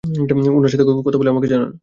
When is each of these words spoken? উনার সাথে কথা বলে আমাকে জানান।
উনার 0.51 0.71
সাথে 0.71 0.85
কথা 1.05 1.19
বলে 1.19 1.31
আমাকে 1.31 1.47
জানান। 1.47 1.71